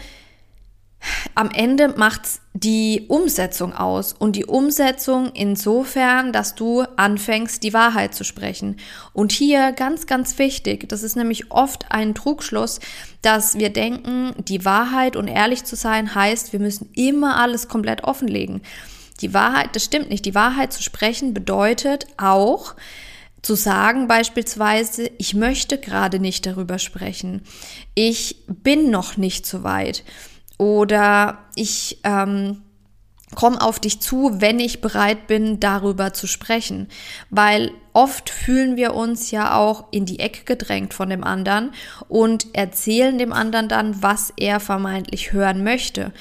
am 1.36 1.50
Ende 1.52 1.90
macht's 1.90 2.42
die 2.54 3.06
Umsetzung 3.08 3.74
aus 3.74 4.14
und 4.14 4.36
die 4.36 4.46
Umsetzung 4.46 5.32
insofern, 5.34 6.32
dass 6.32 6.56
du 6.56 6.84
anfängst, 6.96 7.64
die 7.64 7.74
Wahrheit 7.74 8.14
zu 8.14 8.24
sprechen. 8.24 8.78
Und 9.14 9.32
hier 9.32 9.72
ganz, 9.72 10.06
ganz 10.06 10.38
wichtig, 10.38 10.88
das 10.90 11.04
ist 11.04 11.16
nämlich 11.16 11.52
oft 11.52 11.86
ein 11.90 12.14
Trugschluss, 12.14 12.80
dass 13.22 13.58
wir 13.58 13.70
denken, 13.70 14.34
die 14.38 14.66
Wahrheit 14.66 15.16
und 15.16 15.28
ehrlich 15.28 15.64
zu 15.64 15.76
sein 15.76 16.14
heißt, 16.14 16.54
wir 16.54 16.60
müssen 16.60 16.90
immer 16.94 17.38
alles 17.38 17.68
komplett 17.68 18.04
offenlegen. 18.04 18.62
Die 19.22 19.34
Wahrheit, 19.34 19.76
das 19.76 19.86
stimmt 19.86 20.10
nicht. 20.10 20.26
Die 20.26 20.36
Wahrheit 20.36 20.74
zu 20.74 20.84
sprechen 20.84 21.34
bedeutet 21.34 22.08
auch, 22.18 22.76
zu 23.42 23.56
sagen 23.56 24.08
beispielsweise, 24.08 25.10
ich 25.18 25.34
möchte 25.34 25.80
gerade 25.80 26.20
nicht 26.20 26.46
darüber 26.46 26.78
sprechen. 26.78 27.42
Ich 27.96 28.36
bin 28.48 28.92
noch 28.92 29.18
nicht 29.18 29.48
so 29.48 29.64
weit 29.64 30.04
oder 30.62 31.40
ich 31.56 31.98
ähm, 32.04 32.62
komme 33.34 33.60
auf 33.60 33.80
dich 33.80 34.00
zu, 34.00 34.42
wenn 34.42 34.60
ich 34.60 34.80
bereit 34.80 35.26
bin, 35.26 35.60
darüber 35.60 36.14
zu 36.14 36.28
sprechen. 36.28 36.88
Weil 37.32 37.72
oft 37.94 38.30
fühlen 38.30 38.76
wir 38.76 38.94
uns 38.94 39.32
ja 39.32 39.56
auch 39.56 39.86
in 39.90 40.06
die 40.06 40.20
Ecke 40.20 40.44
gedrängt 40.44 40.94
von 40.94 41.10
dem 41.10 41.24
anderen 41.24 41.72
und 42.10 42.54
erzählen 42.54 43.18
dem 43.18 43.34
anderen 43.34 43.70
dann, 43.70 44.04
was 44.04 44.34
er 44.38 44.60
vermeintlich 44.60 45.34
hören 45.34 45.64
möchte. 45.64 46.14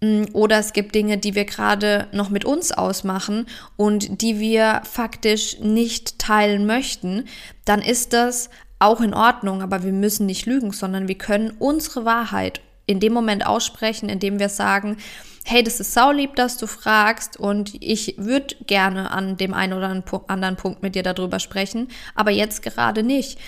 Mm, 0.00 0.22
oder 0.34 0.60
es 0.60 0.72
gibt 0.72 0.94
Dinge, 0.94 1.18
die 1.18 1.34
wir 1.34 1.44
gerade 1.44 2.06
noch 2.12 2.30
mit 2.30 2.44
uns 2.44 2.70
ausmachen 2.70 3.46
und 3.76 4.22
die 4.22 4.38
wir 4.38 4.82
faktisch 4.84 5.58
nicht 5.58 6.20
teilen 6.20 6.64
möchten, 6.64 7.24
dann 7.64 7.82
ist 7.82 8.12
das 8.12 8.50
auch 8.78 9.00
in 9.00 9.14
Ordnung, 9.14 9.62
aber 9.62 9.82
wir 9.82 9.92
müssen 9.92 10.26
nicht 10.26 10.46
lügen, 10.46 10.70
sondern 10.70 11.08
wir 11.08 11.18
können 11.18 11.52
unsere 11.58 12.04
Wahrheit 12.04 12.60
in 12.90 12.98
dem 12.98 13.12
Moment 13.12 13.46
aussprechen, 13.46 14.08
indem 14.08 14.40
wir 14.40 14.48
sagen, 14.48 14.96
hey, 15.44 15.62
das 15.62 15.78
ist 15.78 15.94
saulieb, 15.94 16.34
dass 16.34 16.58
du 16.58 16.66
fragst 16.66 17.38
und 17.38 17.72
ich 17.80 18.16
würde 18.18 18.56
gerne 18.66 19.12
an 19.12 19.36
dem 19.36 19.54
einen 19.54 19.74
oder 19.74 20.02
anderen 20.26 20.56
Punkt 20.56 20.82
mit 20.82 20.96
dir 20.96 21.04
darüber 21.04 21.38
sprechen, 21.38 21.88
aber 22.14 22.32
jetzt 22.32 22.62
gerade 22.62 23.02
nicht. 23.02 23.38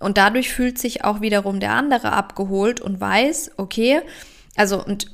Und 0.00 0.18
dadurch 0.18 0.50
fühlt 0.52 0.78
sich 0.78 1.04
auch 1.04 1.20
wiederum 1.20 1.60
der 1.60 1.72
andere 1.72 2.12
abgeholt 2.12 2.80
und 2.80 3.00
weiß, 3.00 3.52
okay, 3.56 4.02
also 4.56 4.84
und 4.84 5.06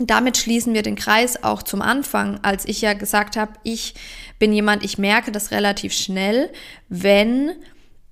damit 0.00 0.36
schließen 0.36 0.74
wir 0.74 0.82
den 0.82 0.96
Kreis 0.96 1.44
auch 1.44 1.62
zum 1.62 1.80
Anfang, 1.80 2.40
als 2.42 2.64
ich 2.64 2.80
ja 2.80 2.94
gesagt 2.94 3.36
habe, 3.36 3.52
ich 3.62 3.94
bin 4.38 4.52
jemand, 4.52 4.82
ich 4.82 4.98
merke 4.98 5.30
das 5.30 5.52
relativ 5.52 5.92
schnell, 5.92 6.50
wenn 6.88 7.52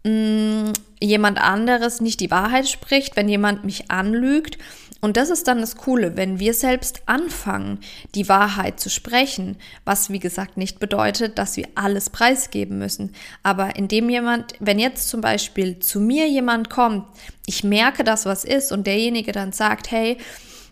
mm, 0.04 0.72
jemand 1.00 1.40
anderes 1.40 2.00
nicht 2.00 2.20
die 2.20 2.30
Wahrheit 2.30 2.68
spricht, 2.68 3.16
wenn 3.16 3.28
jemand 3.28 3.64
mich 3.64 3.90
anlügt 3.90 4.58
und 5.04 5.16
das 5.16 5.30
ist 5.30 5.48
dann 5.48 5.60
das 5.60 5.74
Coole, 5.74 6.16
wenn 6.16 6.38
wir 6.38 6.54
selbst 6.54 7.02
anfangen, 7.06 7.80
die 8.14 8.28
Wahrheit 8.28 8.78
zu 8.78 8.88
sprechen, 8.88 9.56
was 9.84 10.10
wie 10.10 10.20
gesagt 10.20 10.56
nicht 10.56 10.78
bedeutet, 10.78 11.38
dass 11.38 11.56
wir 11.56 11.66
alles 11.74 12.08
preisgeben 12.08 12.78
müssen. 12.78 13.12
Aber 13.42 13.74
indem 13.74 14.08
jemand, 14.08 14.52
wenn 14.60 14.78
jetzt 14.78 15.08
zum 15.08 15.20
Beispiel 15.20 15.80
zu 15.80 15.98
mir 15.98 16.28
jemand 16.28 16.70
kommt, 16.70 17.04
ich 17.46 17.64
merke, 17.64 18.04
dass 18.04 18.26
was 18.26 18.44
ist 18.44 18.70
und 18.70 18.86
derjenige 18.86 19.32
dann 19.32 19.50
sagt, 19.50 19.90
hey, 19.90 20.18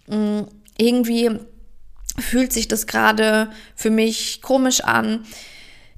mm, 0.07 0.43
irgendwie 0.79 1.31
fühlt 2.17 2.53
sich 2.53 2.69
das 2.69 2.87
gerade 2.87 3.51
für 3.75 3.91
mich 3.91 4.43
komisch 4.43 4.85
an, 4.85 5.25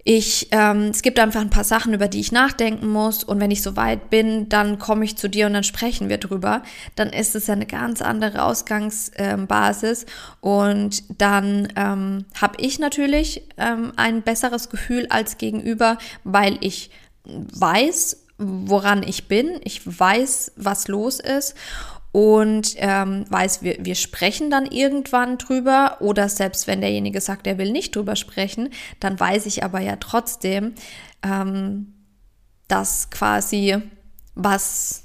ich, 0.04 0.48
ähm, 0.50 0.88
es 0.90 1.02
gibt 1.02 1.18
einfach 1.20 1.40
ein 1.40 1.50
paar 1.50 1.64
Sachen, 1.64 1.94
über 1.94 2.08
die 2.08 2.20
ich 2.20 2.32
nachdenken 2.32 2.88
muss. 2.88 3.22
Und 3.22 3.40
wenn 3.40 3.52
ich 3.52 3.62
soweit 3.62 4.10
bin, 4.10 4.48
dann 4.48 4.78
komme 4.78 5.04
ich 5.04 5.16
zu 5.16 5.28
dir 5.28 5.46
und 5.46 5.52
dann 5.52 5.62
sprechen 5.62 6.08
wir 6.08 6.18
drüber. 6.18 6.62
Dann 6.96 7.10
ist 7.10 7.36
es 7.36 7.46
ja 7.46 7.54
eine 7.54 7.66
ganz 7.66 8.02
andere 8.02 8.42
Ausgangsbasis. 8.42 10.06
Und 10.40 11.04
dann 11.20 11.72
ähm, 11.76 12.24
habe 12.40 12.54
ich 12.58 12.80
natürlich 12.80 13.42
ähm, 13.58 13.92
ein 13.96 14.22
besseres 14.22 14.70
Gefühl 14.70 15.06
als 15.08 15.38
gegenüber, 15.38 15.98
weil 16.24 16.58
ich 16.60 16.90
weiß, 17.24 18.24
woran 18.38 19.04
ich 19.04 19.28
bin, 19.28 19.60
ich 19.62 19.82
weiß, 19.86 20.52
was 20.56 20.88
los 20.88 21.20
ist 21.20 21.54
und 22.12 22.74
ähm, 22.76 23.24
weiß, 23.30 23.62
wir, 23.62 23.78
wir 23.80 23.94
sprechen 23.94 24.50
dann 24.50 24.66
irgendwann 24.66 25.38
drüber 25.38 25.96
oder 26.00 26.28
selbst 26.28 26.66
wenn 26.66 26.82
derjenige 26.82 27.22
sagt, 27.22 27.46
er 27.46 27.56
will 27.56 27.72
nicht 27.72 27.96
drüber 27.96 28.16
sprechen, 28.16 28.68
dann 29.00 29.18
weiß 29.18 29.46
ich 29.46 29.64
aber 29.64 29.80
ja 29.80 29.96
trotzdem, 29.96 30.74
ähm, 31.22 31.94
dass 32.68 33.10
quasi 33.10 33.78
was 34.34 35.04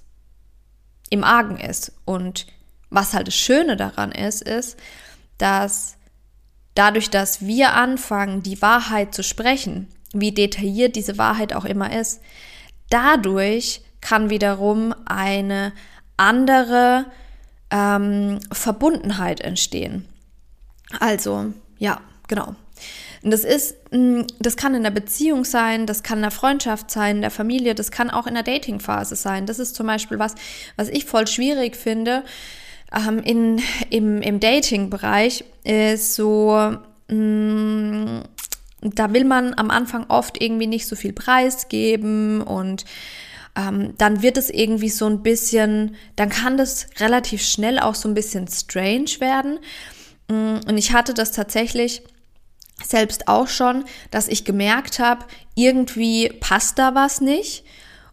im 1.09 1.23
Argen 1.23 1.57
ist. 1.57 1.93
Und 2.03 2.45
was 2.89 3.13
halt 3.13 3.27
das 3.27 3.35
Schöne 3.35 3.77
daran 3.77 4.11
ist, 4.11 4.41
ist, 4.41 4.77
dass 5.37 5.95
dadurch, 6.75 7.09
dass 7.09 7.41
wir 7.41 7.73
anfangen, 7.73 8.43
die 8.43 8.61
Wahrheit 8.61 9.13
zu 9.15 9.23
sprechen, 9.23 9.87
wie 10.13 10.33
detailliert 10.33 10.95
diese 10.97 11.17
Wahrheit 11.17 11.53
auch 11.53 11.65
immer 11.65 11.97
ist, 11.97 12.21
dadurch 12.89 13.81
kann 14.01 14.29
wiederum 14.29 14.93
eine 15.05 15.73
andere 16.17 17.05
ähm, 17.71 18.39
Verbundenheit 18.51 19.41
entstehen. 19.41 20.07
Also, 20.99 21.53
ja, 21.77 22.01
genau. 22.27 22.55
Und 23.23 23.31
das 23.31 23.43
ist, 23.43 23.75
mm, 23.91 24.21
das 24.39 24.55
kann 24.57 24.75
in 24.75 24.83
der 24.83 24.91
Beziehung 24.91 25.43
sein, 25.43 25.85
das 25.85 26.03
kann 26.03 26.19
in 26.19 26.23
der 26.23 26.31
Freundschaft 26.31 26.91
sein, 26.91 27.17
in 27.17 27.21
der 27.21 27.31
Familie, 27.31 27.75
das 27.75 27.91
kann 27.91 28.09
auch 28.09 28.27
in 28.27 28.35
der 28.35 28.43
Datingphase 28.43 29.15
sein. 29.15 29.45
Das 29.45 29.59
ist 29.59 29.75
zum 29.75 29.87
Beispiel 29.87 30.19
was, 30.19 30.35
was 30.75 30.89
ich 30.89 31.05
voll 31.05 31.27
schwierig 31.27 31.75
finde. 31.75 32.23
Ähm, 32.95 33.19
in, 33.19 33.61
im, 33.89 34.21
Im 34.21 34.39
Dating-Bereich 34.39 35.43
ist 35.63 36.15
so, 36.15 36.77
mh, 37.09 37.15
mm, 37.15 38.23
da 38.81 39.11
will 39.11 39.25
man 39.25 39.55
am 39.55 39.71
Anfang 39.71 40.05
oft 40.07 40.41
irgendwie 40.41 40.67
nicht 40.67 40.87
so 40.87 40.95
viel 40.95 41.11
preisgeben 41.11 42.41
und 42.41 42.85
ähm, 43.57 43.95
dann 43.97 44.21
wird 44.21 44.37
es 44.37 44.49
irgendwie 44.49 44.89
so 44.89 45.07
ein 45.07 45.23
bisschen, 45.23 45.95
dann 46.15 46.29
kann 46.29 46.57
das 46.57 46.87
relativ 46.99 47.41
schnell 47.41 47.79
auch 47.79 47.95
so 47.95 48.07
ein 48.07 48.13
bisschen 48.13 48.47
strange 48.47 49.19
werden. 49.19 49.59
Mm, 50.27 50.59
und 50.67 50.77
ich 50.77 50.93
hatte 50.93 51.13
das 51.13 51.31
tatsächlich 51.31 52.03
selbst 52.83 53.27
auch 53.27 53.47
schon, 53.47 53.85
dass 54.11 54.27
ich 54.27 54.45
gemerkt 54.45 54.99
habe, 54.99 55.25
irgendwie 55.55 56.29
passt 56.39 56.77
da 56.77 56.93
was 56.93 57.19
nicht. 57.19 57.63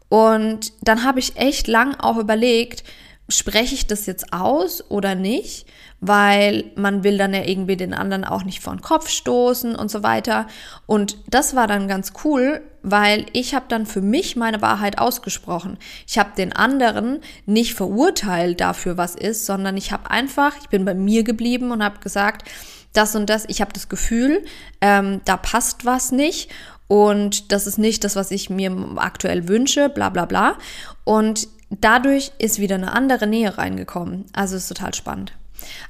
Und 0.08 0.72
dann 0.80 1.04
habe 1.04 1.18
ich 1.18 1.36
echt 1.36 1.68
lang 1.68 1.94
auch 1.96 2.16
überlegt, 2.16 2.82
spreche 3.28 3.74
ich 3.74 3.86
das 3.86 4.06
jetzt 4.06 4.32
aus 4.32 4.90
oder 4.90 5.14
nicht? 5.14 5.66
Weil 6.00 6.64
man 6.76 7.02
will 7.04 7.16
dann 7.16 7.32
ja 7.32 7.44
irgendwie 7.44 7.76
den 7.76 7.94
anderen 7.94 8.24
auch 8.24 8.44
nicht 8.44 8.60
vor 8.60 8.74
den 8.74 8.82
Kopf 8.82 9.08
stoßen 9.08 9.74
und 9.74 9.90
so 9.90 10.02
weiter. 10.02 10.46
Und 10.86 11.16
das 11.28 11.56
war 11.56 11.66
dann 11.66 11.88
ganz 11.88 12.12
cool, 12.24 12.60
weil 12.82 13.24
ich 13.32 13.54
habe 13.54 13.64
dann 13.68 13.86
für 13.86 14.02
mich 14.02 14.36
meine 14.36 14.60
Wahrheit 14.60 14.98
ausgesprochen. 14.98 15.78
Ich 16.06 16.18
habe 16.18 16.32
den 16.36 16.52
anderen 16.52 17.20
nicht 17.46 17.74
verurteilt 17.74 18.60
dafür, 18.60 18.98
was 18.98 19.14
ist, 19.14 19.46
sondern 19.46 19.78
ich 19.78 19.92
habe 19.92 20.10
einfach, 20.10 20.54
ich 20.60 20.68
bin 20.68 20.84
bei 20.84 20.94
mir 20.94 21.24
geblieben 21.24 21.70
und 21.70 21.82
habe 21.82 22.00
gesagt, 22.00 22.46
das 22.92 23.16
und 23.16 23.30
das, 23.30 23.44
ich 23.48 23.60
habe 23.60 23.72
das 23.72 23.88
Gefühl, 23.88 24.44
ähm, 24.80 25.22
da 25.24 25.36
passt 25.36 25.84
was 25.84 26.12
nicht 26.12 26.50
und 26.86 27.50
das 27.50 27.66
ist 27.66 27.78
nicht 27.78 28.04
das, 28.04 28.14
was 28.14 28.30
ich 28.30 28.50
mir 28.50 28.70
aktuell 28.96 29.48
wünsche, 29.48 29.88
bla 29.88 30.10
bla 30.10 30.26
bla. 30.26 30.58
Und 31.04 31.48
dadurch 31.80 32.32
ist 32.38 32.58
wieder 32.58 32.76
eine 32.76 32.92
andere 32.92 33.26
Nähe 33.26 33.56
reingekommen. 33.56 34.26
Also 34.32 34.56
ist 34.56 34.68
total 34.68 34.94
spannend. 34.94 35.32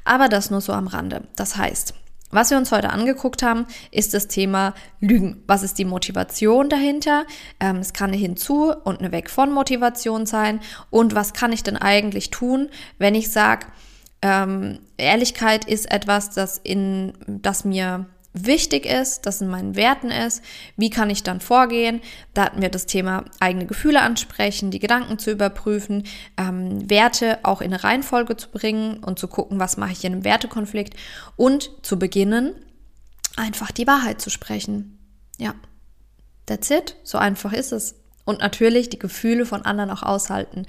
Aber 0.04 0.28
das 0.28 0.50
nur 0.50 0.60
so 0.60 0.72
am 0.72 0.86
Rande. 0.86 1.22
Das 1.36 1.56
heißt, 1.56 1.94
was 2.30 2.50
wir 2.50 2.56
uns 2.56 2.72
heute 2.72 2.90
angeguckt 2.90 3.44
haben, 3.44 3.66
ist 3.92 4.12
das 4.12 4.26
Thema 4.26 4.74
Lügen. 5.00 5.44
Was 5.46 5.62
ist 5.62 5.78
die 5.78 5.84
Motivation 5.84 6.68
dahinter? 6.68 7.26
Ähm, 7.60 7.76
es 7.76 7.92
kann 7.92 8.10
eine 8.10 8.16
Hinzu 8.16 8.72
und 8.72 8.98
eine 8.98 9.12
Weg 9.12 9.30
von 9.30 9.52
Motivation 9.52 10.26
sein. 10.26 10.58
Und 10.90 11.14
was 11.14 11.32
kann 11.32 11.52
ich 11.52 11.62
denn 11.62 11.76
eigentlich 11.76 12.30
tun, 12.30 12.70
wenn 12.98 13.14
ich 13.14 13.30
sage, 13.30 13.66
ähm, 14.20 14.80
Ehrlichkeit 14.96 15.64
ist 15.66 15.90
etwas, 15.92 16.30
das, 16.30 16.58
in, 16.58 17.12
das 17.28 17.64
mir 17.64 18.06
wichtig 18.34 18.84
ist, 18.84 19.26
das 19.26 19.40
in 19.40 19.48
meinen 19.48 19.76
Werten 19.76 20.10
ist. 20.10 20.42
Wie 20.76 20.90
kann 20.90 21.08
ich 21.08 21.22
dann 21.22 21.40
vorgehen? 21.40 22.02
Da 22.34 22.44
hatten 22.44 22.60
wir 22.60 22.68
das 22.68 22.84
Thema 22.84 23.24
eigene 23.40 23.64
Gefühle 23.64 24.02
ansprechen, 24.02 24.72
die 24.72 24.80
Gedanken 24.80 25.18
zu 25.18 25.30
überprüfen, 25.30 26.04
ähm, 26.36 26.90
Werte 26.90 27.38
auch 27.44 27.60
in 27.60 27.72
eine 27.72 27.82
Reihenfolge 27.82 28.36
zu 28.36 28.50
bringen 28.50 29.02
und 29.02 29.18
zu 29.18 29.28
gucken, 29.28 29.60
was 29.60 29.76
mache 29.76 29.92
ich 29.92 30.04
in 30.04 30.12
einem 30.12 30.24
Wertekonflikt 30.24 30.94
und 31.36 31.70
zu 31.82 31.98
beginnen, 31.98 32.54
einfach 33.36 33.70
die 33.70 33.86
Wahrheit 33.86 34.20
zu 34.20 34.30
sprechen. 34.30 34.98
Ja, 35.38 35.54
that's 36.46 36.70
it. 36.70 36.96
So 37.04 37.18
einfach 37.18 37.52
ist 37.52 37.72
es. 37.72 37.94
Und 38.24 38.40
natürlich 38.40 38.88
die 38.88 38.98
Gefühle 38.98 39.46
von 39.46 39.62
anderen 39.62 39.90
auch 39.90 40.02
aushalten 40.02 40.66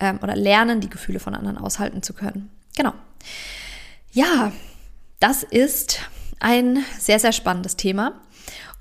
ähm, 0.00 0.18
oder 0.22 0.36
lernen, 0.36 0.80
die 0.80 0.90
Gefühle 0.90 1.20
von 1.20 1.34
anderen 1.34 1.56
aushalten 1.56 2.02
zu 2.02 2.12
können. 2.12 2.50
Genau. 2.76 2.92
Ja, 4.12 4.52
das 5.20 5.42
ist 5.44 6.00
ein 6.40 6.84
sehr, 6.98 7.18
sehr 7.18 7.32
spannendes 7.32 7.76
Thema. 7.76 8.20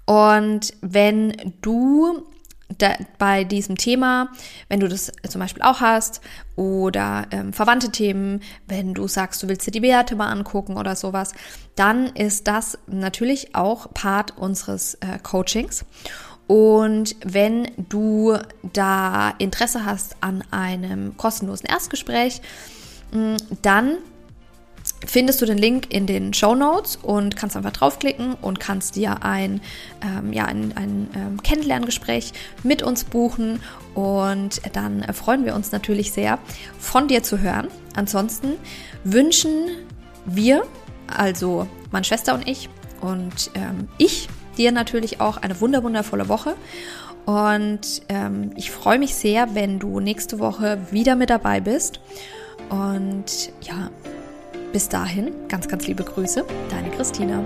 Und 0.06 0.74
wenn 0.82 1.54
du 1.62 2.26
da, 2.78 2.96
bei 3.18 3.44
diesem 3.44 3.78
Thema, 3.78 4.30
wenn 4.70 4.80
du 4.80 4.88
das 4.88 5.12
zum 5.30 5.40
Beispiel 5.40 5.64
auch 5.64 5.82
hast, 5.82 6.22
oder 6.56 7.28
ähm, 7.32 7.54
verwandte 7.54 7.92
Themen, 7.92 8.42
wenn 8.68 8.94
du 8.94 9.08
sagst, 9.08 9.44
du 9.44 9.48
willst 9.48 9.68
dir 9.68 9.72
die 9.72 9.82
Werte 9.82 10.16
mal 10.16 10.30
angucken 10.32 10.78
oder 10.78 10.96
sowas, 10.96 11.34
dann 11.76 12.08
ist 12.08 12.48
das 12.48 12.78
natürlich 12.88 13.56
auch 13.56 13.94
Part 13.94 14.38
unseres 14.38 14.96
äh, 14.96 15.20
Coachings. 15.22 15.86
Und 16.48 17.16
wenn 17.24 17.72
du 17.90 18.38
da 18.74 19.34
Interesse 19.40 19.86
hast 19.86 20.18
an 20.22 20.44
einem 20.52 21.18
kostenlosen 21.18 21.68
Erstgespräch, 21.68 22.42
mm, 23.12 23.36
dann 23.62 23.98
findest 25.06 25.42
du 25.42 25.46
den 25.46 25.58
Link 25.58 25.94
in 25.94 26.06
den 26.06 26.34
Show 26.34 26.56
Notes 26.56 26.98
und 27.02 27.36
kannst 27.36 27.56
einfach 27.56 27.72
draufklicken 27.72 28.36
und 28.42 28.60
kannst 28.60 28.96
dir 28.96 29.24
ein, 29.24 29.62
ähm, 30.02 30.34
ja, 30.34 30.46
ein, 30.46 30.74
ein 30.76 31.10
ähm, 31.16 31.44
Kennenlerngespräch 31.44 32.34
mit 32.64 32.84
uns 32.84 33.04
buchen. 33.04 33.62
Und 33.94 34.62
dann 34.74 35.04
freuen 35.14 35.46
wir 35.46 35.56
uns 35.56 35.72
natürlich 35.72 36.12
sehr, 36.12 36.40
von 36.80 37.08
dir 37.08 37.24
zu 37.24 37.40
hören. 37.40 37.68
Ansonsten 37.96 38.54
wünschen 39.04 39.70
wir, 40.26 40.64
also 41.08 41.68
meine 41.92 42.04
Schwester 42.04 42.34
und 42.34 42.48
ich 42.48 42.70
und 43.02 43.52
ähm, 43.56 43.88
ich, 43.98 44.28
dir 44.58 44.72
natürlich 44.72 45.22
auch 45.22 45.38
eine 45.38 45.60
wunderwundervolle 45.62 46.30
Woche. 46.30 46.56
Und 47.26 48.04
ähm, 48.10 48.52
ich 48.56 48.72
freue 48.72 49.00
mich 49.00 49.16
sehr, 49.16 49.56
wenn 49.56 49.80
du 49.80 50.00
nächste 50.00 50.40
Woche 50.40 50.80
wieder 50.92 51.16
mit 51.16 51.30
dabei 51.30 51.60
bist. 51.60 52.00
Und 52.70 53.52
ja, 53.62 53.90
bis 54.76 54.90
dahin, 54.90 55.32
ganz, 55.48 55.70
ganz 55.70 55.88
liebe 55.88 56.04
Grüße, 56.04 56.44
deine 56.70 56.90
Christina. 56.90 57.42